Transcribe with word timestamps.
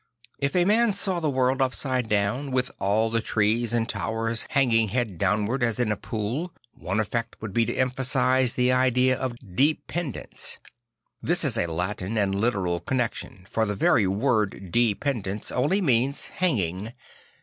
If 0.39 0.55
a 0.55 0.65
man 0.65 0.93
saw 0.93 1.19
the 1.19 1.29
world 1.29 1.61
upside 1.61 2.09
down, 2.09 2.49
with 2.49 2.71
all 2.79 3.11
the 3.11 3.21
trees 3.21 3.71
and 3.71 3.87
towers 3.87 4.47
hanging 4.49 4.87
head 4.87 5.19
downwards 5.19 5.63
as 5.63 5.79
in 5.79 5.91
a 5.91 5.95
pool, 5.95 6.55
one 6.73 6.99
effect 6.99 7.35
would 7.39 7.53
be 7.53 7.67
to 7.67 7.75
emphasise 7.75 8.55
the 8.55 8.71
idea 8.71 9.15
of 9.15 9.35
deþendence. 9.45 10.57
There 11.21 11.33
is 11.33 11.55
a 11.55 11.67
Latin 11.67 12.17
and 12.17 12.33
literal 12.33 12.79
con 12.79 12.97
nection; 12.97 13.47
for 13.47 13.63
the 13.67 13.75
very 13.75 14.07
word 14.07 14.71
dependence 14.71 15.51
only 15.51 15.81
means 15.83 16.29
hanging. 16.29 16.93